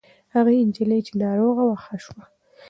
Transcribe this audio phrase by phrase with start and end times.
[0.33, 2.23] هغه نجلۍ چې ناروغه وه ښه شوه.